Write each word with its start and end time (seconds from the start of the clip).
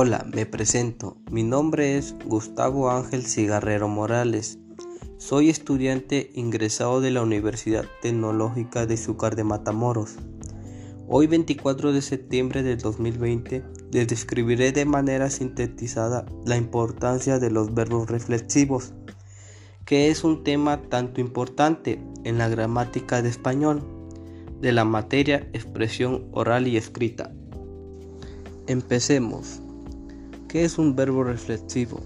Hola, 0.00 0.24
me 0.32 0.46
presento. 0.46 1.16
Mi 1.28 1.42
nombre 1.42 1.98
es 1.98 2.14
Gustavo 2.24 2.88
Ángel 2.88 3.26
Cigarrero 3.26 3.88
Morales. 3.88 4.60
Soy 5.16 5.50
estudiante 5.50 6.30
ingresado 6.36 7.00
de 7.00 7.10
la 7.10 7.20
Universidad 7.20 7.84
Tecnológica 8.00 8.86
de 8.86 8.96
Zúcar 8.96 9.34
de 9.34 9.42
Matamoros. 9.42 10.14
Hoy 11.08 11.26
24 11.26 11.92
de 11.92 12.00
septiembre 12.00 12.62
de 12.62 12.76
2020 12.76 13.64
les 13.90 14.06
describiré 14.06 14.70
de 14.70 14.84
manera 14.84 15.30
sintetizada 15.30 16.26
la 16.46 16.56
importancia 16.56 17.40
de 17.40 17.50
los 17.50 17.74
verbos 17.74 18.08
reflexivos, 18.08 18.92
que 19.84 20.10
es 20.10 20.22
un 20.22 20.44
tema 20.44 20.80
tanto 20.80 21.20
importante 21.20 22.00
en 22.22 22.38
la 22.38 22.48
gramática 22.48 23.20
de 23.20 23.30
español, 23.30 23.82
de 24.60 24.70
la 24.70 24.84
materia 24.84 25.48
expresión 25.54 26.28
oral 26.30 26.68
y 26.68 26.76
escrita. 26.76 27.32
Empecemos. 28.68 29.60
¿Qué 30.48 30.64
es 30.64 30.78
un 30.78 30.96
verbo 30.96 31.24
reflexivo? 31.24 32.00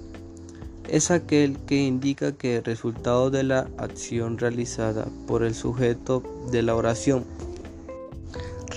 Es 0.89 1.13
aquel 1.13 1.57
que 1.65 1.77
indica 1.77 2.33
que 2.33 2.57
el 2.57 2.65
resultado 2.65 3.31
de 3.31 3.45
la 3.45 3.71
acción 3.79 4.37
realizada 4.37 5.07
por 5.29 5.45
el 5.45 5.55
sujeto 5.55 6.25
de 6.51 6.63
la 6.63 6.75
oración 6.75 7.25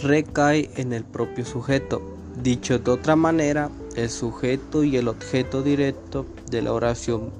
recae 0.03 0.69
en 0.75 0.93
el 0.93 1.03
propio 1.03 1.45
sujeto. 1.45 1.99
Dicho 2.43 2.77
de 2.77 2.91
otra 2.91 3.15
manera, 3.15 3.71
el 3.95 4.11
sujeto 4.11 4.83
y 4.83 4.97
el 4.97 5.07
objeto 5.07 5.63
directo 5.63 6.27
de 6.51 6.61
la 6.61 6.71
oración 6.71 7.31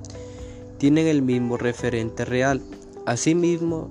tienen 0.80 1.06
el 1.06 1.22
mismo 1.22 1.58
referente 1.58 2.26
real. 2.26 2.60
Asimismo, 3.06 3.88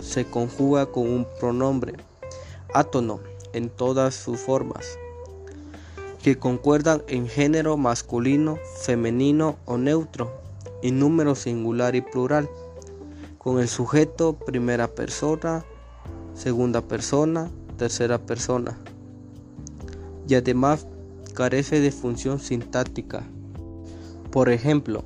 se 0.00 0.24
conjuga 0.24 0.86
con 0.86 1.10
un 1.10 1.26
pronombre 1.38 1.92
átono 2.72 3.20
en 3.52 3.68
todas 3.68 4.14
sus 4.14 4.40
formas 4.40 4.96
que 6.26 6.36
concuerdan 6.36 7.04
en 7.06 7.28
género 7.28 7.76
masculino, 7.76 8.58
femenino 8.82 9.58
o 9.64 9.78
neutro, 9.78 10.32
y 10.82 10.90
número 10.90 11.36
singular 11.36 11.94
y 11.94 12.00
plural, 12.00 12.50
con 13.38 13.60
el 13.60 13.68
sujeto 13.68 14.32
primera 14.32 14.88
persona, 14.88 15.64
segunda 16.34 16.80
persona, 16.80 17.48
tercera 17.78 18.18
persona, 18.18 18.76
y 20.26 20.34
además 20.34 20.88
carece 21.32 21.78
de 21.78 21.92
función 21.92 22.40
sintáctica. 22.40 23.22
Por 24.32 24.48
ejemplo, 24.48 25.04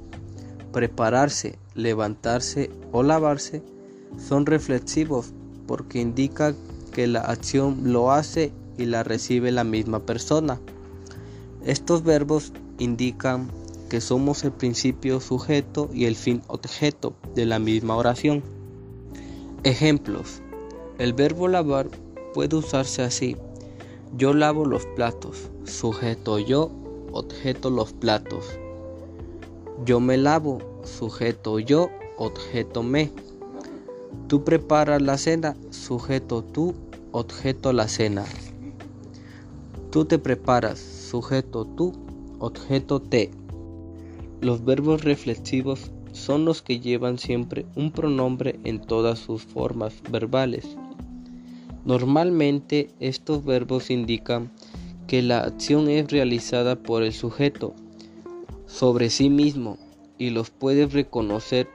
prepararse, 0.73 1.59
levantarse 1.75 2.71
o 2.93 3.03
lavarse 3.03 3.63
son 4.17 4.47
reflexivos 4.47 5.35
porque 5.67 6.01
indica 6.01 6.55
que 6.95 7.07
la 7.07 7.21
acción 7.21 7.93
lo 7.93 8.11
hace 8.11 8.55
y 8.79 8.87
la 8.87 9.03
recibe 9.03 9.53
la 9.53 9.65
misma 9.65 10.01
persona. 10.07 10.59
Estos 11.65 12.03
verbos 12.05 12.55
indican 12.79 13.51
que 13.91 14.01
somos 14.01 14.45
el 14.45 14.53
principio 14.53 15.21
sujeto 15.21 15.91
y 15.93 16.07
el 16.07 16.17
fin 16.17 16.41
objeto 16.47 17.13
de 17.35 17.45
la 17.45 17.59
misma 17.59 17.97
oración. 17.97 18.43
Ejemplos. 19.63 20.41
El 20.97 21.13
verbo 21.13 21.49
lavar 21.49 21.91
puede 22.33 22.57
usarse 22.57 23.03
así. 23.03 23.37
Yo 24.17 24.33
lavo 24.33 24.65
los 24.65 24.87
platos. 24.87 25.51
Sujeto 25.65 26.39
yo, 26.39 26.71
objeto 27.13 27.69
los 27.69 27.93
platos. 27.93 28.59
Yo 29.85 30.01
me 30.01 30.17
lavo. 30.17 30.61
Sujeto 30.85 31.59
yo, 31.59 31.91
objeto 32.17 32.83
me. 32.83 33.13
Tú 34.29 34.45
preparas 34.45 35.03
la 35.03 35.19
cena. 35.19 35.57
Sujeto 35.69 36.43
tú, 36.43 36.75
objeto 37.13 37.75
la 37.75 37.87
cena. 37.87 38.25
Tú 39.91 40.07
te 40.07 40.19
preparas 40.19 41.00
sujeto 41.11 41.65
tú, 41.65 41.93
objeto 42.39 43.01
te. 43.01 43.33
Los 44.41 44.65
verbos 44.65 45.03
reflexivos 45.03 45.91
son 46.13 46.45
los 46.45 46.63
que 46.63 46.79
llevan 46.79 47.19
siempre 47.19 47.67
un 47.75 47.91
pronombre 47.91 48.61
en 48.63 48.81
todas 48.81 49.19
sus 49.19 49.43
formas 49.43 49.93
verbales. 50.09 50.77
Normalmente 51.85 52.91
estos 53.01 53.45
verbos 53.45 53.91
indican 53.91 54.53
que 55.09 55.21
la 55.23 55.41
acción 55.41 55.89
es 55.89 56.13
realizada 56.13 56.77
por 56.77 57.03
el 57.03 57.13
sujeto 57.13 57.75
sobre 58.67 59.11
sí 59.11 59.31
mismo 59.31 59.79
y 60.17 60.31
los 60.31 60.51
puedes 60.51 60.93
reconocer 60.93 61.69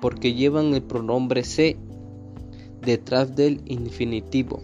porque 0.00 0.32
llevan 0.32 0.72
el 0.72 0.82
pronombre 0.82 1.44
se 1.44 1.76
detrás 2.80 3.36
del 3.36 3.60
infinitivo. 3.66 4.62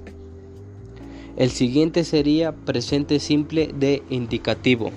El 1.36 1.50
siguiente 1.50 2.04
sería 2.04 2.54
presente 2.54 3.18
simple 3.18 3.74
de 3.76 4.04
indicativo. 4.08 4.92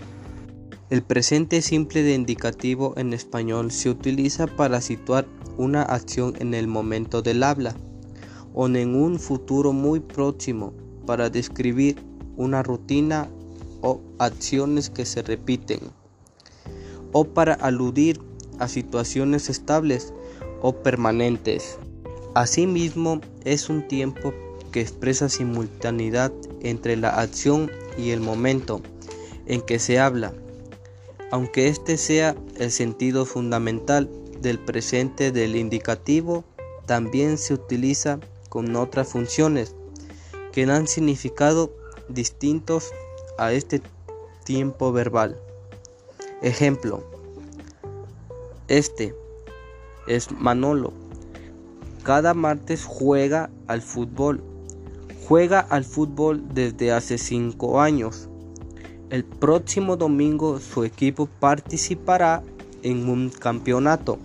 El 0.92 1.02
presente 1.02 1.64
simple 1.64 2.04
de 2.04 2.14
indicativo 2.14 2.94
en 2.96 3.12
español 3.14 3.72
se 3.72 3.90
utiliza 3.90 4.46
para 4.46 4.80
situar 4.82 5.26
una 5.58 5.82
acción 5.82 6.36
en 6.38 6.54
el 6.54 6.68
momento 6.68 7.24
del 7.24 7.42
habla 7.42 7.76
o 8.54 8.68
en 8.68 8.94
un 8.94 9.20
futuro 9.20 9.74
muy 9.74 10.00
próximo 10.00 10.74
para 11.08 11.32
describir 11.32 11.98
una 12.36 12.62
rutina 12.62 13.28
o 13.82 14.00
acciones 14.20 14.92
que 14.92 15.06
se 15.06 15.24
repiten 15.24 15.80
o 17.14 17.26
para 17.26 17.56
aludir 17.56 18.22
a 18.60 18.68
situaciones 18.68 19.50
estables 19.50 20.14
o 20.62 20.72
permanentes. 20.72 21.80
Asimismo, 22.36 23.22
es 23.44 23.70
un 23.70 23.88
tiempo 23.88 24.36
que 24.72 24.82
expresa 24.82 25.30
simultaneidad 25.30 26.32
entre 26.62 26.96
la 26.96 27.10
acción 27.10 27.72
y 27.98 28.12
el 28.12 28.22
momento 28.22 28.82
en 29.46 29.62
que 29.62 29.80
se 29.80 30.00
habla, 30.00 30.34
aunque 31.32 31.68
este 31.68 31.98
sea 31.98 32.36
el 32.58 32.72
sentido 32.72 33.26
fundamental 33.26 34.10
del 34.42 34.60
presente 34.60 35.32
del 35.32 35.56
indicativo, 35.56 36.44
también 36.86 37.38
se 37.38 37.54
utiliza 37.54 38.20
con 38.50 38.76
otras 38.76 39.10
funciones 39.10 39.76
que 40.52 40.66
dan 40.66 40.88
significado 40.88 41.72
distintos 42.10 42.92
a 43.38 43.52
este 43.52 43.82
tiempo 44.46 44.92
verbal. 44.92 45.38
Ejemplo, 46.42 47.04
este 48.68 49.14
es 50.08 50.32
Manolo. 50.32 50.94
Cada 52.04 52.34
martes 52.34 52.86
juega 52.86 53.50
al 53.68 53.82
fútbol 53.82 54.42
Juega 55.28 55.60
al 55.60 55.84
fútbol 55.84 56.42
desde 56.54 56.94
hace 56.94 57.18
cinco 57.18 57.82
años. 57.82 58.30
El 59.10 59.26
próximo 59.26 59.98
domingo 59.98 60.58
su 60.62 60.86
equipo 60.86 61.28
participará 61.42 62.44
en 62.82 63.10
un 63.10 63.30
campeonato. 63.30 64.20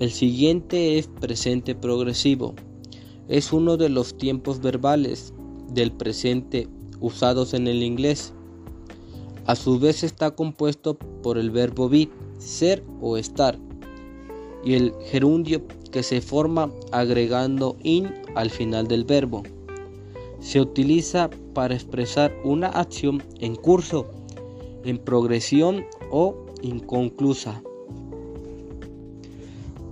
El 0.00 0.10
siguiente 0.10 0.98
es 0.98 1.06
presente 1.06 1.76
progresivo. 1.76 2.56
Es 3.28 3.52
uno 3.52 3.76
de 3.76 3.88
los 3.88 4.18
tiempos 4.18 4.60
verbales 4.60 5.32
del 5.68 5.92
presente 5.92 6.66
usados 6.98 7.54
en 7.54 7.68
el 7.68 7.84
inglés. 7.84 8.32
A 9.46 9.54
su 9.54 9.78
vez 9.78 10.02
está 10.02 10.32
compuesto 10.32 10.94
por 10.94 11.38
el 11.38 11.52
verbo 11.52 11.88
be, 11.88 12.08
ser 12.38 12.82
o 13.00 13.16
estar, 13.16 13.56
y 14.64 14.74
el 14.74 14.92
gerundio 15.04 15.62
que 15.92 16.02
se 16.02 16.20
forma 16.20 16.72
agregando 16.90 17.76
in 17.82 18.12
al 18.34 18.50
final 18.50 18.88
del 18.88 19.04
verbo. 19.04 19.44
Se 20.40 20.60
utiliza 20.60 21.30
para 21.54 21.74
expresar 21.74 22.34
una 22.42 22.68
acción 22.68 23.22
en 23.38 23.54
curso, 23.54 24.10
en 24.84 24.98
progresión 24.98 25.84
o 26.10 26.46
inconclusa. 26.62 27.62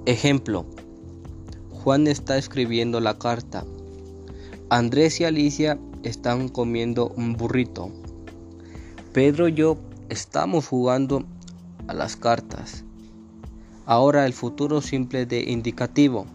Ejemplo. 0.06 0.64
Juan 1.70 2.08
está 2.08 2.36
escribiendo 2.36 3.00
la 3.00 3.18
carta. 3.18 3.64
Andrés 4.68 5.20
y 5.20 5.24
Alicia 5.24 5.78
están 6.02 6.48
comiendo 6.48 7.08
un 7.16 7.34
burrito. 7.34 7.90
Pedro 9.12 9.48
y 9.48 9.54
yo 9.54 9.78
estamos 10.08 10.66
jugando 10.66 11.24
a 11.86 11.94
las 11.94 12.16
cartas. 12.16 12.84
Ahora 13.86 14.26
el 14.26 14.32
futuro 14.32 14.80
simple 14.80 15.26
de 15.26 15.40
indicativo. 15.50 16.26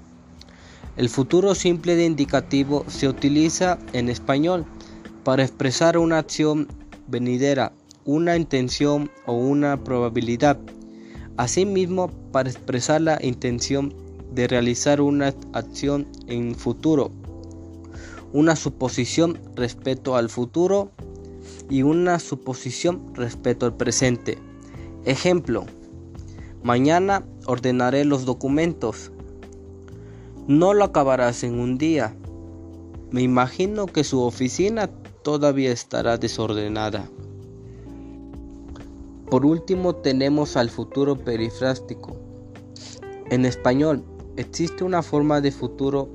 El 0.98 1.10
futuro 1.10 1.56
simple 1.56 1.96
de 1.96 2.06
indicativo 2.06 2.86
se 2.88 3.08
utiliza 3.08 3.78
en 3.94 4.10
español 4.10 4.66
para 5.24 5.44
expresar 5.44 5.98
una 5.98 6.20
acción 6.20 6.68
venidera, 7.08 7.74
una 8.06 8.36
intención 8.38 9.12
o 9.26 9.34
una 9.34 9.84
probabilidad. 9.84 10.58
Asimismo, 11.38 12.10
para 12.32 12.50
expresar 12.50 13.02
la 13.02 13.20
intención 13.22 13.94
de 14.34 14.48
realizar 14.48 15.02
una 15.02 15.34
acción 15.54 16.08
en 16.28 16.56
futuro, 16.56 17.12
una 18.34 18.56
suposición 18.56 19.40
respecto 19.56 20.16
al 20.16 20.30
futuro 20.30 20.92
y 21.70 21.82
una 21.84 22.20
suposición 22.20 23.14
respecto 23.16 23.66
al 23.66 23.76
presente. 23.76 24.38
Ejemplo, 25.06 25.66
mañana 26.64 27.26
ordenaré 27.46 28.06
los 28.06 28.26
documentos. 28.26 29.12
No 30.48 30.74
lo 30.74 30.86
acabarás 30.86 31.44
en 31.44 31.60
un 31.60 31.78
día. 31.78 32.16
Me 33.12 33.22
imagino 33.22 33.86
que 33.88 34.04
su 34.04 34.22
oficina 34.22 34.90
todavía 35.24 35.72
estará 35.72 36.18
desordenada. 36.18 37.10
Por 39.30 39.46
último 39.46 39.96
tenemos 39.96 40.56
al 40.56 40.70
futuro 40.70 41.16
perifrástico. 41.16 42.16
En 43.32 43.46
español 43.46 44.04
existe 44.38 44.84
una 44.84 45.02
forma 45.02 45.42
de 45.42 45.52
futuro 45.52 46.10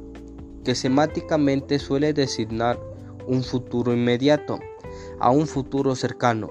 que 0.64 0.74
semáticamente 0.74 1.78
suele 1.78 2.12
designar 2.12 2.78
un 3.26 3.42
futuro 3.42 3.92
inmediato 3.92 4.60
a 5.18 5.30
un 5.30 5.46
futuro 5.46 5.94
cercano, 5.96 6.50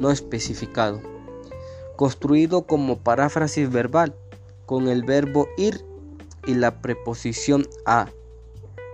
no 0.00 0.10
especificado, 0.10 1.00
construido 1.96 2.66
como 2.66 2.98
paráfrasis 2.98 3.70
verbal 3.70 4.14
con 4.66 4.88
el 4.88 5.02
verbo 5.04 5.48
ir 5.56 5.84
y 6.46 6.54
la 6.54 6.80
preposición 6.80 7.66
a. 7.86 8.08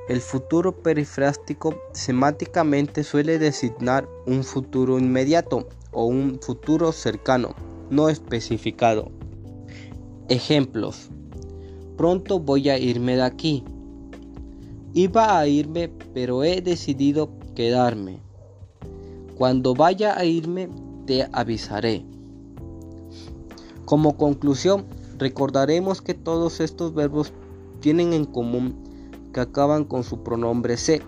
El 0.09 0.21
futuro 0.21 0.83
perifrástico 0.83 1.79
semáticamente 1.93 3.05
suele 3.05 3.39
designar 3.39 4.09
un 4.27 4.43
futuro 4.43 4.99
inmediato 4.99 5.69
o 5.93 6.07
un 6.07 6.41
futuro 6.41 6.93
cercano, 6.93 7.55
no 7.91 8.09
especificado. 8.09 9.11
Ejemplos. 10.29 11.11
Pronto 11.97 12.39
voy 12.39 12.69
a 12.71 12.79
irme 12.79 13.17
de 13.17 13.23
aquí. 13.23 13.65
Iba 14.95 15.39
a 15.39 15.47
irme, 15.47 15.91
pero 16.15 16.43
he 16.43 16.61
decidido 16.61 17.31
quedarme. 17.55 18.21
Cuando 19.37 19.75
vaya 19.75 20.19
a 20.19 20.25
irme, 20.25 20.69
te 21.07 21.29
avisaré. 21.33 22.05
Como 23.89 24.19
conclusión, 24.19 24.85
recordaremos 25.17 26.03
que 26.03 26.13
todos 26.13 26.61
estos 26.61 26.93
verbos 26.93 27.33
tienen 27.81 28.13
en 28.13 28.27
común 28.27 28.77
que 29.33 29.41
acaban 29.41 29.87
con 29.87 30.05
su 30.05 30.23
pronombre 30.23 30.77
se, 30.77 31.01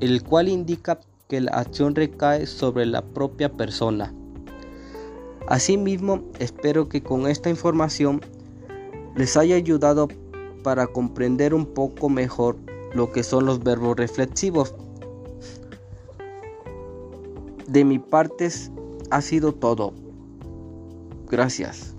el 0.00 0.22
cual 0.22 0.50
indica 0.50 1.00
que 1.28 1.40
la 1.40 1.52
acción 1.52 1.94
recae 1.94 2.44
sobre 2.44 2.84
la 2.84 3.00
propia 3.00 3.50
persona. 3.50 4.12
Asimismo, 5.46 6.24
espero 6.38 6.90
que 6.90 7.02
con 7.02 7.26
esta 7.26 7.48
información 7.48 8.20
les 9.16 9.38
haya 9.38 9.56
ayudado 9.56 10.08
para 10.62 10.86
comprender 10.86 11.54
un 11.54 11.64
poco 11.64 12.10
mejor 12.10 12.58
lo 12.92 13.12
que 13.12 13.22
son 13.22 13.46
los 13.46 13.64
verbos 13.64 13.96
reflexivos. 13.96 14.74
De 17.66 17.82
mi 17.82 17.98
parte 17.98 18.50
ha 19.08 19.22
sido 19.22 19.52
todo. 19.54 20.01
Gracias. 21.32 21.96